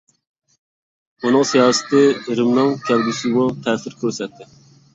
ئۇنىڭ 1.23 1.45
سىياسىتى 1.49 2.01
رىمنىڭ 2.41 2.73
كەلگۈسىگىمۇ 2.89 3.47
تەسىر 3.69 4.01
كۆرسەتتى. 4.05 4.53